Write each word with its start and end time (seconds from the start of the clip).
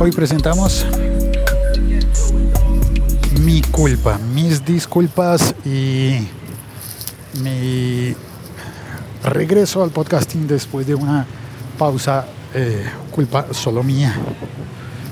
Hoy 0.00 0.12
presentamos 0.12 0.86
mi 3.40 3.62
culpa, 3.62 4.16
mis 4.32 4.64
disculpas 4.64 5.52
y 5.64 6.18
mi 7.42 8.14
regreso 9.24 9.82
al 9.82 9.90
podcasting 9.90 10.46
después 10.46 10.86
de 10.86 10.94
una 10.94 11.26
pausa, 11.76 12.26
eh, 12.54 12.86
culpa 13.10 13.46
solo 13.50 13.82
mía, 13.82 14.14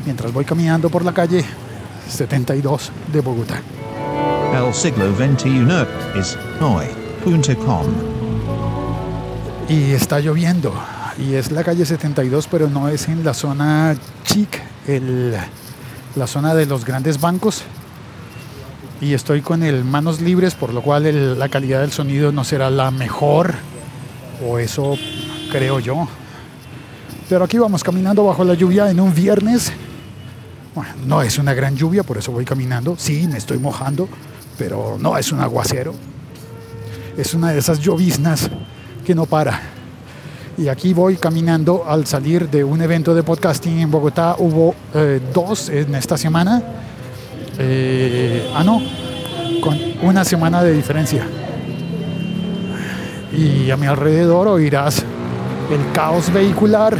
mientras 0.04 0.32
voy 0.32 0.44
caminando 0.44 0.88
por 0.88 1.04
la 1.04 1.12
calle 1.12 1.44
72 2.08 2.92
de 3.12 3.20
Bogotá. 3.20 3.60
El 4.54 4.72
siglo 4.72 5.12
XXI 5.16 5.66
es 6.16 6.38
hoy.com. 6.60 7.86
Y 9.68 9.90
está 9.90 10.20
lloviendo. 10.20 10.72
Y 11.18 11.34
es 11.34 11.50
la 11.50 11.64
calle 11.64 11.84
72, 11.84 12.46
pero 12.46 12.68
no 12.68 12.88
es 12.88 13.08
en 13.08 13.24
la 13.24 13.34
zona 13.34 13.96
chic, 14.24 14.60
el, 14.86 15.34
la 16.14 16.26
zona 16.26 16.54
de 16.54 16.66
los 16.66 16.84
grandes 16.84 17.20
bancos. 17.20 17.62
Y 19.00 19.12
estoy 19.12 19.42
con 19.42 19.62
el 19.62 19.84
manos 19.84 20.20
libres, 20.20 20.54
por 20.54 20.72
lo 20.72 20.80
cual 20.82 21.06
el- 21.06 21.38
la 21.38 21.48
calidad 21.48 21.80
del 21.82 21.92
sonido 21.92 22.32
no 22.32 22.44
será 22.44 22.70
la 22.70 22.90
mejor. 22.90 23.54
O 24.46 24.58
eso 24.58 24.96
creo 25.50 25.80
yo. 25.80 26.08
Pero 27.28 27.44
aquí 27.44 27.58
vamos 27.58 27.82
caminando 27.82 28.24
bajo 28.24 28.44
la 28.44 28.54
lluvia 28.54 28.90
en 28.90 29.00
un 29.00 29.14
viernes. 29.14 29.72
Bueno, 30.74 30.92
no 31.06 31.22
es 31.22 31.38
una 31.38 31.54
gran 31.54 31.74
lluvia, 31.76 32.02
por 32.02 32.18
eso 32.18 32.32
voy 32.32 32.44
caminando. 32.44 32.96
Sí, 32.98 33.26
me 33.26 33.38
estoy 33.38 33.58
mojando, 33.58 34.08
pero 34.58 34.96
no 35.00 35.16
es 35.16 35.32
un 35.32 35.40
aguacero. 35.40 35.94
Es 37.16 37.32
una 37.34 37.50
de 37.52 37.58
esas 37.58 37.80
lloviznas 37.80 38.50
que 39.04 39.14
no 39.14 39.24
para. 39.26 39.58
Y 40.58 40.68
aquí 40.68 40.94
voy 40.94 41.16
caminando 41.16 41.84
al 41.86 42.06
salir 42.06 42.48
de 42.48 42.64
un 42.64 42.80
evento 42.80 43.14
de 43.14 43.22
podcasting 43.22 43.78
en 43.80 43.90
Bogotá. 43.90 44.36
Hubo 44.38 44.74
eh, 44.94 45.20
dos 45.34 45.68
en 45.68 45.94
esta 45.94 46.16
semana. 46.16 46.62
Eh, 47.58 48.50
ah, 48.54 48.64
no, 48.64 48.80
con 49.60 49.78
una 50.00 50.24
semana 50.24 50.62
de 50.62 50.72
diferencia. 50.72 51.26
Y 53.36 53.70
a 53.70 53.76
mi 53.76 53.86
alrededor 53.86 54.48
oirás 54.48 55.04
el 55.70 55.92
caos 55.92 56.32
vehicular, 56.32 56.96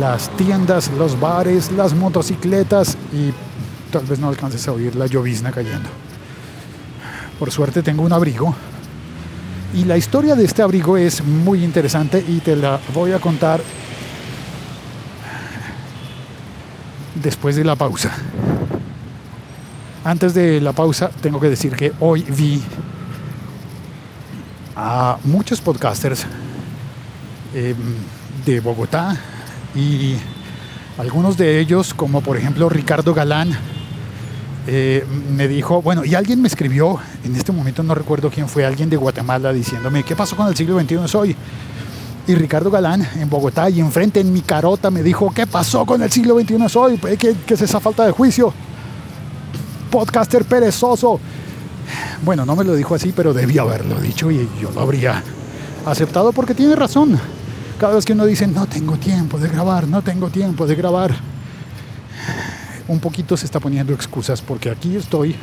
las 0.00 0.28
tiendas, 0.30 0.90
los 0.98 1.20
bares, 1.20 1.70
las 1.70 1.94
motocicletas 1.94 2.96
y 3.12 3.32
tal 3.92 4.04
vez 4.04 4.18
no 4.18 4.28
alcances 4.28 4.66
a 4.66 4.72
oír 4.72 4.96
la 4.96 5.06
llovizna 5.06 5.52
cayendo. 5.52 5.88
Por 7.38 7.52
suerte 7.52 7.82
tengo 7.82 8.02
un 8.02 8.12
abrigo 8.12 8.52
y 9.74 9.84
la 9.84 9.96
historia 9.96 10.34
de 10.34 10.44
este 10.44 10.62
abrigo 10.62 10.96
es 10.96 11.24
muy 11.24 11.64
interesante 11.64 12.24
y 12.26 12.40
te 12.40 12.56
la 12.56 12.78
voy 12.92 13.12
a 13.12 13.18
contar 13.18 13.62
después 17.14 17.56
de 17.56 17.64
la 17.64 17.76
pausa. 17.76 18.12
Antes 20.04 20.34
de 20.34 20.60
la 20.60 20.72
pausa 20.72 21.10
tengo 21.20 21.40
que 21.40 21.48
decir 21.48 21.74
que 21.74 21.92
hoy 22.00 22.22
vi 22.22 22.62
a 24.76 25.18
muchos 25.24 25.60
podcasters 25.60 26.26
eh, 27.54 27.74
de 28.44 28.60
Bogotá 28.60 29.16
y 29.74 30.16
algunos 30.98 31.36
de 31.36 31.60
ellos, 31.60 31.94
como 31.94 32.20
por 32.20 32.36
ejemplo 32.36 32.68
Ricardo 32.68 33.14
Galán, 33.14 33.56
eh, 34.66 35.04
me 35.34 35.48
dijo, 35.48 35.82
bueno, 35.82 36.04
y 36.04 36.14
alguien 36.14 36.40
me 36.40 36.48
escribió, 36.48 36.98
en 37.24 37.34
este 37.34 37.50
momento 37.52 37.82
no 37.82 37.94
recuerdo 37.94 38.30
quién 38.30 38.48
fue, 38.48 38.64
alguien 38.64 38.88
de 38.88 38.96
Guatemala 38.96 39.52
diciéndome, 39.52 40.04
¿qué 40.04 40.14
pasó 40.14 40.36
con 40.36 40.46
el 40.46 40.56
siglo 40.56 40.78
XXI 40.80 41.16
hoy? 41.16 41.36
Y 42.26 42.34
Ricardo 42.36 42.70
Galán 42.70 43.06
en 43.16 43.28
Bogotá 43.28 43.68
y 43.68 43.80
enfrente 43.80 44.20
en 44.20 44.32
mi 44.32 44.42
carota 44.42 44.90
me 44.90 45.02
dijo, 45.02 45.32
¿qué 45.34 45.46
pasó 45.46 45.84
con 45.84 46.02
el 46.02 46.12
siglo 46.12 46.38
XXI 46.38 46.78
hoy? 46.78 46.98
¿Qué, 46.98 47.34
qué 47.44 47.54
es 47.54 47.62
esa 47.62 47.80
falta 47.80 48.06
de 48.06 48.12
juicio? 48.12 48.54
Podcaster 49.90 50.44
perezoso. 50.44 51.18
Bueno, 52.24 52.46
no 52.46 52.54
me 52.54 52.62
lo 52.62 52.76
dijo 52.76 52.94
así, 52.94 53.12
pero 53.14 53.34
debía 53.34 53.62
haberlo 53.62 54.00
dicho 54.00 54.30
y 54.30 54.48
yo 54.60 54.70
lo 54.70 54.80
habría 54.80 55.22
aceptado 55.84 56.32
porque 56.32 56.54
tiene 56.54 56.76
razón. 56.76 57.18
Cada 57.80 57.96
vez 57.96 58.04
que 58.04 58.12
uno 58.12 58.26
dice, 58.26 58.46
no 58.46 58.66
tengo 58.66 58.96
tiempo 58.96 59.38
de 59.38 59.48
grabar, 59.48 59.88
no 59.88 60.02
tengo 60.02 60.30
tiempo 60.30 60.68
de 60.68 60.76
grabar, 60.76 61.16
un 62.92 63.00
poquito 63.00 63.36
se 63.36 63.46
está 63.46 63.58
poniendo 63.58 63.94
excusas 63.94 64.42
porque 64.42 64.70
aquí 64.70 64.96
estoy 64.96 65.34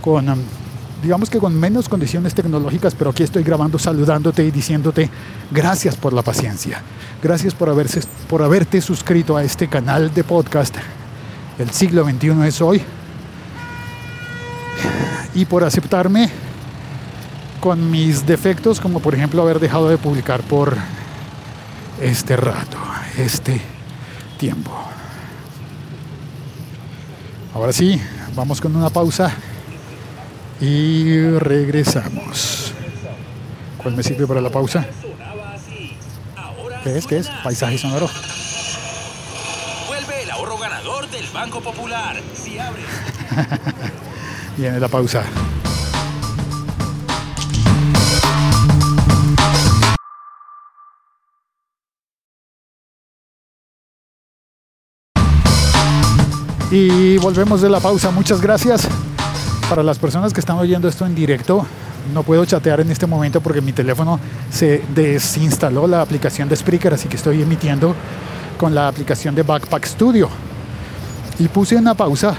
con, 0.00 0.28
um, 0.28 0.38
digamos 1.00 1.30
que 1.30 1.38
con 1.38 1.58
menos 1.58 1.88
condiciones 1.88 2.34
tecnológicas, 2.34 2.94
pero 2.94 3.10
aquí 3.10 3.22
estoy 3.22 3.44
grabando, 3.44 3.78
saludándote 3.78 4.44
y 4.44 4.50
diciéndote 4.50 5.08
gracias 5.50 5.96
por 5.96 6.12
la 6.12 6.22
paciencia, 6.22 6.82
gracias 7.22 7.54
por, 7.54 7.68
haberse, 7.68 8.00
por 8.28 8.42
haberte 8.42 8.80
suscrito 8.80 9.36
a 9.36 9.44
este 9.44 9.68
canal 9.68 10.12
de 10.12 10.24
podcast. 10.24 10.74
El 11.58 11.70
siglo 11.70 12.04
XXI 12.04 12.46
es 12.46 12.60
hoy 12.60 12.82
y 15.34 15.44
por 15.44 15.62
aceptarme 15.62 16.30
con 17.60 17.90
mis 17.90 18.26
defectos, 18.26 18.80
como 18.80 19.00
por 19.00 19.14
ejemplo 19.14 19.42
haber 19.42 19.60
dejado 19.60 19.88
de 19.88 19.98
publicar 19.98 20.40
por 20.40 20.76
este 22.00 22.36
rato, 22.36 22.78
este 23.16 23.60
tiempo. 24.38 24.72
Ahora 27.52 27.72
sí, 27.72 28.00
vamos 28.34 28.60
con 28.60 28.76
una 28.76 28.90
pausa 28.90 29.34
y 30.60 31.30
regresamos. 31.38 32.72
¿Cuál 33.76 33.96
me 33.96 34.02
sirve 34.04 34.26
para 34.26 34.40
la 34.40 34.50
pausa? 34.50 34.86
¿Qué 36.84 36.96
es? 36.96 37.06
¿Qué 37.06 37.18
es? 37.18 37.28
Paisaje 37.42 37.76
sonoro. 37.76 38.08
Vuelve 39.88 40.22
el 40.22 40.30
ahorro 40.30 40.58
ganador 40.58 41.10
del 41.10 41.26
Banco 41.34 41.60
Popular. 41.60 42.16
Si 42.34 42.58
abres. 42.58 42.84
Viene 44.56 44.78
la 44.78 44.88
pausa. 44.88 45.24
Y 56.70 57.18
volvemos 57.18 57.60
de 57.60 57.68
la 57.68 57.80
pausa. 57.80 58.10
Muchas 58.10 58.40
gracias. 58.40 58.86
Para 59.68 59.82
las 59.82 59.98
personas 59.98 60.32
que 60.32 60.40
están 60.40 60.56
oyendo 60.56 60.88
esto 60.88 61.04
en 61.04 61.14
directo, 61.14 61.66
no 62.14 62.22
puedo 62.22 62.44
chatear 62.44 62.80
en 62.80 62.90
este 62.90 63.06
momento 63.06 63.40
porque 63.40 63.60
mi 63.60 63.72
teléfono 63.72 64.20
se 64.50 64.82
desinstaló 64.94 65.86
la 65.86 66.00
aplicación 66.00 66.48
de 66.48 66.56
Spreaker, 66.56 66.94
así 66.94 67.08
que 67.08 67.16
estoy 67.16 67.42
emitiendo 67.42 67.94
con 68.58 68.74
la 68.74 68.88
aplicación 68.88 69.34
de 69.34 69.42
Backpack 69.42 69.84
Studio. 69.84 70.28
Y 71.38 71.48
puse 71.48 71.76
una 71.76 71.94
pausa 71.94 72.34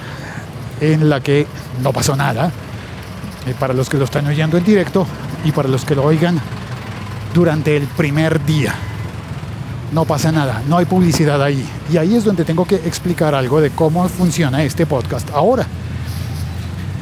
en 0.79 1.09
la 1.09 1.19
que 1.21 1.47
no 1.81 1.91
pasó 1.91 2.15
nada. 2.15 2.51
eh, 3.47 3.55
para 3.59 3.73
los 3.73 3.89
que 3.89 3.97
lo 3.97 4.05
están 4.05 4.27
oyendo 4.27 4.57
en 4.57 4.63
directo 4.63 5.07
y 5.43 5.51
para 5.51 5.67
los 5.67 5.83
que 5.83 5.95
lo 5.95 6.03
oigan 6.03 6.39
durante 7.33 7.75
el 7.75 7.87
primer 7.87 8.43
día. 8.45 8.75
No 9.91 10.05
pasa 10.05 10.31
nada, 10.31 10.63
no 10.67 10.77
hay 10.77 10.85
publicidad 10.85 11.41
ahí. 11.43 11.67
Y 11.91 11.97
ahí 11.97 12.15
es 12.15 12.23
donde 12.23 12.45
tengo 12.45 12.65
que 12.65 12.75
explicar 12.75 13.35
algo 13.35 13.59
de 13.59 13.71
cómo 13.71 14.07
funciona 14.07 14.63
este 14.63 14.85
podcast 14.85 15.29
ahora. 15.31 15.67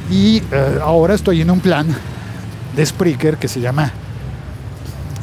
Y 0.10 0.42
eh, 0.52 0.80
ahora 0.84 1.14
estoy 1.14 1.42
en 1.42 1.52
un 1.52 1.60
plan 1.60 1.88
de 2.76 2.86
Spreaker 2.86 3.38
que 3.38 3.48
se 3.48 3.62
llama 3.62 3.92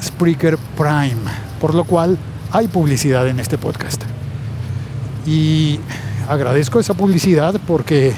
Spreaker 0.01 0.57
Prime, 0.77 1.23
por 1.61 1.75
lo 1.75 1.85
cual 1.85 2.17
hay 2.53 2.69
publicidad 2.69 3.27
en 3.27 3.41
este 3.41 3.59
podcast. 3.59 4.03
Y 5.27 5.81
agradezco 6.29 6.79
esa 6.79 6.95
publicidad 6.95 7.61
porque 7.67 8.15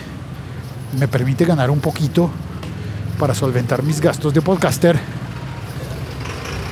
me 0.98 1.09
permite 1.09 1.47
ganar 1.47 1.70
un 1.70 1.80
poquito 1.80 2.30
para 3.19 3.34
solventar 3.34 3.82
mis 3.82 4.00
gastos 4.00 4.34
de 4.34 4.42
podcaster. 4.42 4.98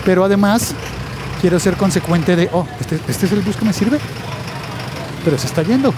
Pero 0.04 0.24
además 0.24 0.74
quiero 1.46 1.60
ser 1.60 1.76
consecuente 1.76 2.34
de, 2.34 2.50
oh, 2.52 2.66
este, 2.80 2.98
este 3.06 3.26
es 3.26 3.30
el 3.30 3.40
bus 3.40 3.54
que 3.54 3.64
me 3.64 3.72
sirve, 3.72 4.00
pero 5.24 5.38
se 5.38 5.46
está 5.46 5.62
yendo. 5.62 5.94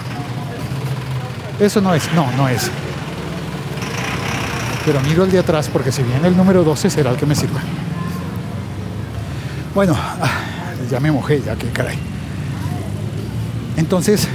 Eso 1.59 1.81
no 1.81 1.95
es, 1.95 2.03
no, 2.13 2.31
no 2.33 2.47
es. 2.47 2.69
Pero 4.85 5.01
miro 5.01 5.23
el 5.23 5.31
de 5.31 5.39
atrás 5.39 5.67
porque 5.73 5.91
si 5.91 6.03
viene 6.03 6.27
el 6.27 6.37
número 6.37 6.63
12 6.63 6.91
será 6.91 7.09
el 7.09 7.17
que 7.17 7.25
me 7.25 7.33
sirva. 7.33 7.61
Bueno, 9.73 9.95
ah, 9.97 10.29
ya 10.87 10.99
me 10.99 11.11
mojé, 11.11 11.41
ya 11.41 11.55
que 11.55 11.65
caray. 11.69 11.97
Entonces, 13.75 14.27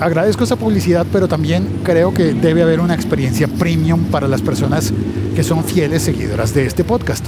agradezco 0.00 0.44
esa 0.44 0.56
publicidad, 0.56 1.06
pero 1.10 1.28
también 1.28 1.80
creo 1.82 2.12
que 2.12 2.34
debe 2.34 2.62
haber 2.62 2.80
una 2.80 2.92
experiencia 2.92 3.48
premium 3.48 4.04
para 4.10 4.28
las 4.28 4.42
personas 4.42 4.92
que 5.34 5.42
son 5.42 5.64
fieles 5.64 6.02
seguidoras 6.02 6.52
de 6.52 6.66
este 6.66 6.84
podcast. 6.84 7.24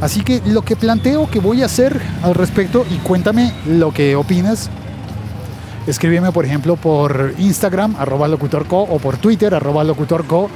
Así 0.00 0.22
que 0.22 0.40
lo 0.46 0.62
que 0.62 0.76
planteo 0.76 1.28
que 1.28 1.40
voy 1.40 1.62
a 1.62 1.66
hacer 1.66 2.00
al 2.22 2.34
respecto, 2.34 2.86
y 2.88 2.98
cuéntame 2.98 3.52
lo 3.66 3.92
que 3.92 4.14
opinas, 4.14 4.70
escríbeme 5.86 6.30
por 6.30 6.44
ejemplo 6.44 6.76
por 6.76 7.34
Instagram, 7.38 7.96
arroba 7.98 8.28
locutorco, 8.28 8.80
o 8.80 8.98
por 8.98 9.16
Twitter, 9.16 9.54
arroba 9.54 9.82
locutorco, 9.82 10.50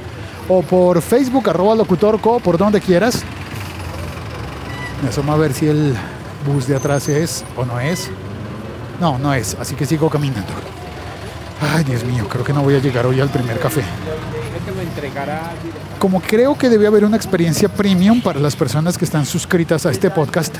o 0.47 0.61
por 0.61 1.01
Facebook, 1.01 1.49
arroba 1.49 1.75
locutorco, 1.75 2.39
por 2.39 2.57
donde 2.57 2.79
quieras. 2.79 3.23
Me 5.01 5.09
asomo 5.09 5.33
a 5.33 5.37
ver 5.37 5.53
si 5.53 5.67
el 5.67 5.93
bus 6.47 6.67
de 6.67 6.77
atrás 6.77 7.09
es 7.09 7.43
o 7.57 7.65
no 7.65 7.79
es. 7.79 8.09
No, 9.01 9.19
no 9.19 9.33
es, 9.33 9.57
así 9.59 9.75
que 9.75 9.85
sigo 9.85 10.09
caminando. 10.09 10.53
Ay, 11.75 11.83
Dios 11.83 12.05
mío, 12.05 12.27
creo 12.29 12.45
que 12.45 12.53
no 12.53 12.61
voy 12.61 12.75
a 12.75 12.79
llegar 12.79 13.05
hoy 13.05 13.19
al 13.19 13.29
primer 13.29 13.59
café. 13.59 13.83
Como 15.99 16.21
creo 16.21 16.57
que 16.57 16.69
debe 16.69 16.87
haber 16.87 17.05
una 17.05 17.17
experiencia 17.17 17.69
premium 17.69 18.21
para 18.21 18.39
las 18.39 18.55
personas 18.55 18.97
que 18.97 19.05
están 19.05 19.25
suscritas 19.25 19.85
a 19.85 19.91
este 19.91 20.09
podcast, 20.09 20.55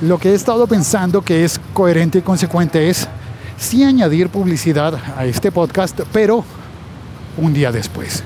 lo 0.00 0.18
que 0.18 0.30
he 0.30 0.34
estado 0.34 0.66
pensando 0.66 1.22
que 1.22 1.44
es 1.44 1.60
coherente 1.72 2.18
y 2.18 2.22
consecuente 2.22 2.88
es 2.88 3.08
sí 3.56 3.84
añadir 3.84 4.28
publicidad 4.28 4.94
a 5.16 5.24
este 5.24 5.50
podcast, 5.50 6.00
pero 6.12 6.44
un 7.36 7.52
día 7.52 7.72
después. 7.72 8.22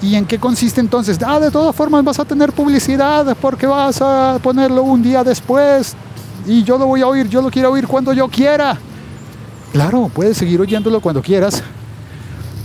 ¿Y 0.00 0.14
en 0.14 0.26
qué 0.26 0.38
consiste 0.38 0.80
entonces? 0.80 1.18
Ah, 1.24 1.40
de 1.40 1.50
todas 1.50 1.74
formas 1.74 2.04
vas 2.04 2.20
a 2.20 2.24
tener 2.24 2.52
publicidad 2.52 3.36
porque 3.40 3.66
vas 3.66 4.00
a 4.00 4.38
ponerlo 4.42 4.82
un 4.82 5.02
día 5.02 5.24
después 5.24 5.96
y 6.46 6.62
yo 6.62 6.78
lo 6.78 6.86
voy 6.86 7.02
a 7.02 7.06
oír, 7.06 7.28
yo 7.28 7.42
lo 7.42 7.50
quiero 7.50 7.72
oír 7.72 7.86
cuando 7.86 8.12
yo 8.12 8.28
quiera. 8.28 8.78
Claro, 9.72 10.10
puedes 10.14 10.36
seguir 10.36 10.60
oyéndolo 10.60 11.00
cuando 11.00 11.20
quieras, 11.20 11.62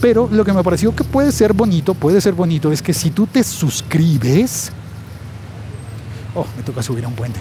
pero 0.03 0.27
lo 0.29 0.43
que 0.43 0.51
me 0.51 0.61
pareció 0.61 0.93
que 0.93 1.05
puede 1.05 1.31
ser 1.31 1.53
bonito, 1.53 1.93
puede 1.93 2.19
ser 2.19 2.33
bonito, 2.33 2.73
es 2.73 2.81
que 2.81 2.93
si 2.93 3.09
tú 3.11 3.25
te 3.25 3.41
suscribes, 3.41 4.69
oh, 6.35 6.45
me 6.57 6.63
toca 6.63 6.83
subir 6.83 7.05
a 7.05 7.07
un 7.07 7.13
puente. 7.13 7.39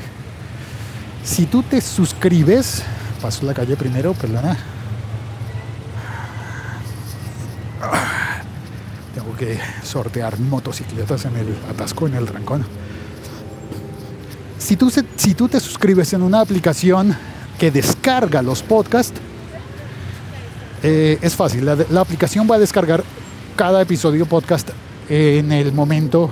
Si 1.25 1.47
tú 1.47 1.65
te 1.65 1.81
suscribes, 1.81 2.85
paso 3.21 3.45
la 3.47 3.53
calle 3.53 3.75
primero, 3.75 4.15
perdona. 4.15 4.57
Tengo 9.13 9.37
que 9.37 9.59
sortear 9.83 10.39
motocicletas 10.39 11.25
en 11.25 11.39
el 11.39 11.57
atasco, 11.69 12.07
en 12.07 12.15
el 12.15 12.29
rancón. 12.29 12.65
Si 14.61 14.77
tú, 14.77 14.89
si 15.17 15.35
tú 15.35 15.49
te 15.49 15.59
suscribes 15.59 16.13
en 16.13 16.23
una 16.23 16.39
aplicación 16.39 17.17
que 17.59 17.73
descarga 17.73 18.41
los 18.41 18.63
podcasts, 18.63 19.21
eh, 20.83 21.19
es 21.21 21.35
fácil. 21.37 21.65
La, 21.65 21.77
la 21.91 22.01
aplicación 22.01 22.49
va 22.51 22.57
a 22.57 22.59
descargar 22.59 23.05
cada 23.57 23.83
episodio 23.83 24.27
podcast 24.27 24.71
en 25.09 25.53
el 25.53 25.73
momento 25.73 26.31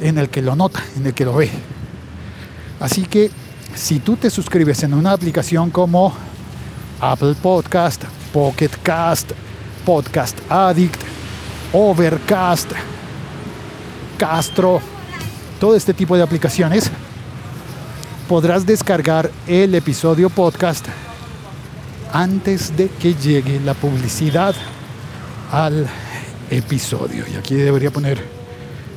en 0.00 0.18
el 0.18 0.28
que 0.28 0.42
lo 0.42 0.54
nota, 0.54 0.82
en 0.96 1.06
el 1.06 1.14
que 1.14 1.24
lo 1.24 1.34
ve. 1.34 1.50
Así 2.80 3.02
que 3.06 3.30
si 3.74 3.98
tú 3.98 4.16
te 4.16 4.30
suscribes 4.30 4.82
en 4.82 4.94
una 4.94 5.12
aplicación 5.12 5.70
como 5.70 6.12
Apple 7.00 7.34
Podcast, 7.40 8.04
Pocket 8.32 8.70
Cast, 8.82 9.32
Podcast 9.84 10.38
Addict, 10.48 11.00
Overcast, 11.72 12.70
Castro, 14.18 14.80
todo 15.60 15.74
este 15.74 15.94
tipo 15.94 16.16
de 16.16 16.22
aplicaciones, 16.22 16.90
podrás 18.28 18.64
descargar 18.64 19.30
el 19.46 19.74
episodio 19.74 20.30
podcast 20.30 20.86
antes 22.14 22.76
de 22.76 22.88
que 22.88 23.12
llegue 23.14 23.58
la 23.58 23.74
publicidad 23.74 24.54
al 25.50 25.84
episodio. 26.48 27.24
Y 27.30 27.34
aquí 27.34 27.56
debería 27.56 27.90
poner 27.90 28.22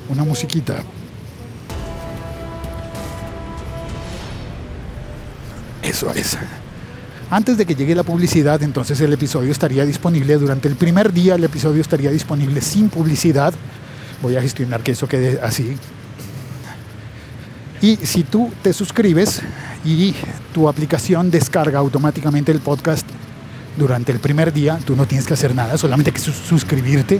una 0.08 0.24
musiquita. 0.24 0.84
Eso 5.82 6.14
es. 6.14 6.38
Antes 7.32 7.58
de 7.58 7.66
que 7.66 7.74
llegue 7.74 7.96
la 7.96 8.04
publicidad, 8.04 8.62
entonces 8.62 9.02
el 9.02 9.12
episodio 9.12 9.52
estaría 9.52 9.84
disponible. 9.84 10.36
Durante 10.36 10.68
el 10.68 10.76
primer 10.76 11.12
día 11.12 11.36
el 11.36 11.44
episodio 11.44 11.82
estaría 11.82 12.12
disponible 12.12 12.62
sin 12.62 12.90
publicidad. 12.90 13.52
Voy 14.22 14.36
a 14.36 14.44
gestionar 14.44 14.84
que 14.84 14.92
eso 14.92 15.08
quede 15.08 15.42
así. 15.42 15.76
Y 17.82 17.96
si 17.96 18.22
tú 18.22 18.52
te 18.62 18.74
suscribes 18.74 19.42
y 19.86 20.14
tu 20.54 20.68
aplicación 20.68 21.30
descarga 21.32 21.80
automáticamente 21.80 22.52
el 22.52 22.60
podcast 22.60 23.08
durante 23.78 24.12
el 24.12 24.20
primer 24.20 24.52
día, 24.52 24.80
tú 24.86 24.96
no 24.96 25.06
tienes 25.06 25.28
que 25.28 25.34
hacer 25.36 25.54
nada, 25.54 25.78
solamente 25.78 26.12
que 26.12 26.20
sus- 26.20 26.36
suscribirte. 26.36 27.20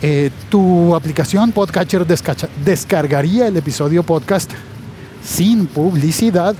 Eh, 0.00 0.30
tu 0.50 0.94
aplicación 0.96 1.52
Podcatcher 1.52 2.04
descargaría 2.64 3.46
el 3.46 3.56
episodio 3.56 4.02
podcast 4.02 4.50
sin 5.24 5.66
publicidad 5.66 6.56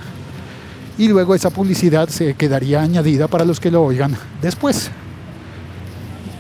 y 0.96 1.08
luego 1.08 1.34
esa 1.34 1.50
publicidad 1.50 2.08
se 2.08 2.34
quedaría 2.34 2.82
añadida 2.82 3.26
para 3.26 3.44
los 3.44 3.58
que 3.58 3.70
lo 3.70 3.82
oigan 3.82 4.16
después. 4.40 4.90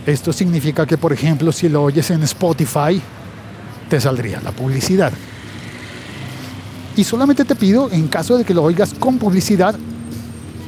Esto 0.06 0.32
significa 0.32 0.84
que, 0.86 0.98
por 0.98 1.12
ejemplo, 1.12 1.50
si 1.50 1.68
lo 1.68 1.82
oyes 1.82 2.10
en 2.10 2.22
Spotify, 2.24 3.00
te 3.88 4.00
saldría 4.00 4.40
la 4.40 4.52
publicidad. 4.52 5.12
Y 6.96 7.04
solamente 7.04 7.44
te 7.44 7.54
pido, 7.54 7.90
en 7.90 8.08
caso 8.08 8.36
de 8.36 8.44
que 8.44 8.52
lo 8.52 8.62
oigas 8.62 8.92
con 8.94 9.18
publicidad, 9.18 9.74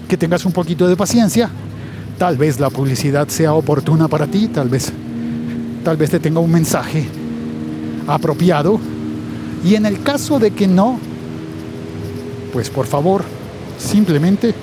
que 0.09 0.17
tengas 0.17 0.45
un 0.45 0.53
poquito 0.53 0.89
de 0.89 0.97
paciencia. 0.97 1.51
Tal 2.19 2.37
vez 2.37 2.61
la 2.61 2.71
publicidad 2.71 3.29
sea 3.29 3.55
oportuna 3.55 4.09
para 4.09 4.27
ti, 4.27 4.49
tal 4.49 4.69
vez, 4.69 4.93
tal 5.85 5.97
vez 5.97 6.11
te 6.11 6.21
tenga 6.21 6.41
un 6.41 6.51
mensaje 6.51 7.07
apropiado. 8.07 8.81
Y 9.65 9.75
en 9.75 9.87
el 9.87 10.03
caso 10.03 10.39
de 10.39 10.53
que 10.53 10.67
no, 10.67 10.99
pues 12.53 12.71
por 12.71 12.87
favor, 12.87 13.25
simplemente 13.79 14.55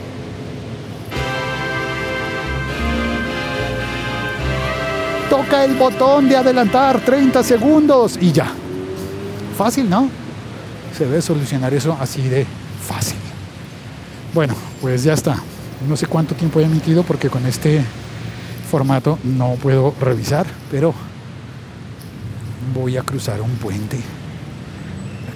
toca 5.30 5.66
el 5.66 5.76
botón 5.76 6.28
de 6.28 6.38
adelantar 6.38 7.00
30 7.02 7.44
segundos 7.44 8.18
y 8.20 8.32
ya. 8.32 8.52
Fácil, 9.58 9.90
¿no? 9.90 10.21
Se 10.98 11.06
debe 11.06 11.22
solucionar 11.22 11.74
eso 11.74 11.98
así 12.00 12.22
de 12.22 12.46
fácil. 12.86 13.18
Bueno, 14.34 14.56
pues 14.82 15.04
ya 15.04 15.14
está. 15.14 15.38
No 15.88 15.98
sé 15.98 16.08
cuánto 16.08 16.36
tiempo 16.36 16.60
he 16.60 16.64
emitido 16.64 17.04
porque 17.04 17.30
con 17.30 17.46
este 17.46 17.84
formato 18.70 19.20
no 19.24 19.56
puedo 19.56 19.94
revisar, 20.00 20.46
pero 20.70 20.94
voy 22.74 22.98
a 22.98 23.04
cruzar 23.04 23.42
un 23.42 23.52
puente 23.52 24.00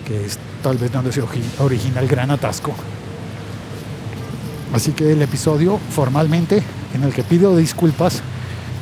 que 0.05 0.25
es 0.25 0.37
tal 0.61 0.77
vez 0.77 0.91
donde 0.91 1.11
se 1.11 1.21
origina 1.59 1.99
el 1.99 2.07
gran 2.07 2.31
atasco. 2.31 2.73
Así 4.73 4.91
que 4.91 5.11
el 5.11 5.21
episodio 5.21 5.79
formalmente 5.89 6.61
en 6.93 7.03
el 7.03 7.13
que 7.13 7.23
pido 7.23 7.57
disculpas 7.57 8.21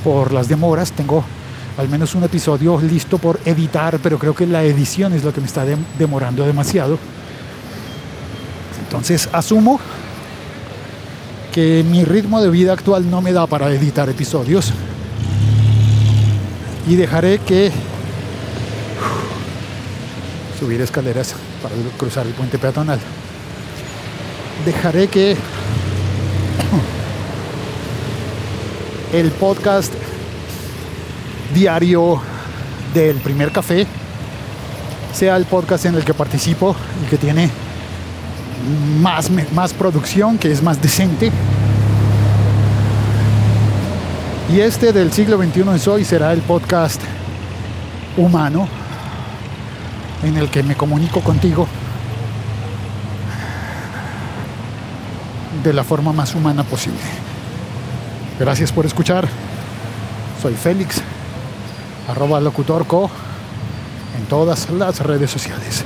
por 0.04 0.34
las 0.34 0.48
demoras, 0.48 0.92
tengo 0.92 1.24
al 1.78 1.90
menos 1.90 2.14
un 2.16 2.24
episodio 2.24 2.80
listo 2.82 3.18
por 3.18 3.40
editar, 3.46 4.00
pero 4.02 4.20
creo 4.20 4.36
que 4.36 4.46
la 4.46 4.64
edición 4.64 5.14
es 5.14 5.24
lo 5.24 5.34
que 5.34 5.42
me 5.42 5.48
está 5.48 5.66
dem- 5.66 5.84
demorando 5.98 6.46
demasiado. 6.46 7.00
Entonces 8.84 9.28
asumo 9.32 9.80
que 11.52 11.84
mi 11.88 12.04
ritmo 12.04 12.42
de 12.42 12.50
vida 12.50 12.74
actual 12.74 13.10
no 13.10 13.22
me 13.22 13.32
da 13.34 13.48
para 13.48 13.72
editar 13.72 14.08
episodios 14.10 14.72
y 16.88 16.96
dejaré 16.96 17.40
que 17.40 17.72
subir 20.60 20.82
escaleras 20.82 21.34
para 21.62 21.74
cruzar 21.98 22.28
el 22.28 22.34
puente 22.34 22.58
peatonal. 22.60 23.00
Dejaré 24.66 25.08
que 25.08 25.36
el 29.12 29.32
podcast 29.32 29.94
diario 31.54 32.22
del 32.94 33.18
primer 33.18 33.52
café 33.52 33.88
sea 35.14 35.36
el 35.38 35.46
podcast 35.46 35.86
en 35.86 35.96
el 35.96 36.04
que 36.04 36.14
participo 36.14 36.76
y 37.06 37.10
que 37.10 37.18
tiene 37.18 37.50
más, 39.00 39.30
más 39.54 39.74
producción, 39.74 40.38
que 40.38 40.52
es 40.52 40.62
más 40.62 40.82
decente. 40.82 41.32
Y 44.52 44.60
este 44.60 44.92
del 44.92 45.12
siglo 45.12 45.38
XXI 45.38 45.76
es 45.76 45.88
hoy 45.88 46.04
será 46.04 46.34
el 46.34 46.42
podcast 46.42 47.02
humano 48.18 48.68
en 50.24 50.38
el 50.38 50.50
que 50.50 50.64
me 50.64 50.76
comunico 50.76 51.22
contigo 51.22 51.68
de 55.64 55.74
la 55.74 55.84
forma 55.84 56.12
más 56.12 56.36
humana 56.36 56.64
posible. 56.64 57.00
Gracias 58.40 58.72
por 58.72 58.86
escuchar. 58.86 59.28
Soy 60.42 60.56
Félix, 60.56 61.02
arroba 62.08 62.40
locutorco 62.42 63.10
en 64.18 64.26
todas 64.26 64.70
las 64.70 65.00
redes 65.00 65.32
sociales. 65.32 65.84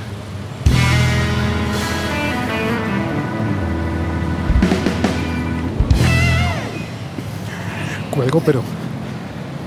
Cuelgo, 8.10 8.40
pero 8.40 8.62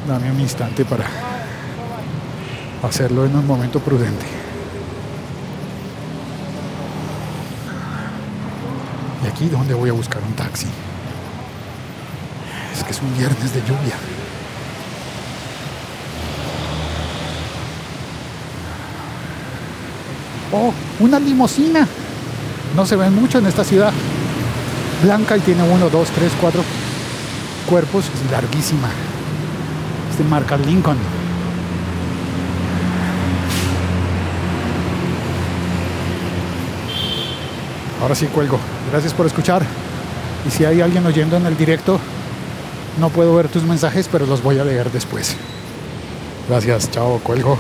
dame 0.08 0.32
un 0.32 0.42
instante 0.42 0.84
para 0.84 1.06
hacerlo 2.84 3.26
en 3.26 3.36
un 3.36 3.48
momento 3.48 3.80
prudente. 3.80 4.26
¿Y 9.24 9.28
aquí 9.28 9.48
dónde 9.48 9.74
voy 9.74 9.90
a 9.90 9.94
buscar 9.94 10.22
un 10.24 10.34
taxi? 10.34 10.68
Es 12.76 12.84
que 12.84 12.92
es 12.92 13.02
un 13.02 13.16
viernes 13.18 13.54
de 13.54 13.62
lluvia. 13.62 14.21
¡Oh! 20.54 20.74
¡Una 21.00 21.20
limosina! 21.20 21.88
No 22.76 22.86
se 22.86 22.96
ven 22.96 23.16
mucho 23.16 23.40
en 23.40 23.48
esta 23.48 23.64
ciudad. 23.64 23.94
blanca 25.04 25.38
y 25.38 25.40
tiene 25.40 25.64
uno, 25.64 25.90
dos, 25.90 26.10
tres, 26.10 26.32
cuatro 26.40 26.64
cuerpos. 27.70 28.06
Es 28.06 28.32
larguísima. 28.32 28.90
Es 30.12 30.18
de 30.18 30.24
marca 30.24 30.58
Lincoln. 30.58 30.98
Ahora 38.02 38.16
sí 38.16 38.26
cuelgo. 38.28 38.60
Gracias 38.92 39.14
por 39.14 39.26
escuchar. 39.26 39.64
Y 40.48 40.52
si 40.52 40.66
hay 40.66 40.82
alguien 40.82 41.06
oyendo 41.06 41.38
en 41.38 41.46
el 41.46 41.56
directo, 41.56 42.00
no 43.00 43.10
puedo 43.10 43.36
ver 43.36 43.48
tus 43.48 43.64
mensajes, 43.64 44.10
pero 44.12 44.26
los 44.26 44.42
voy 44.42 44.58
a 44.60 44.66
leer 44.66 44.92
después. 44.92 45.36
Gracias, 46.50 46.90
chao, 46.90 47.20
cuelgo. 47.24 47.58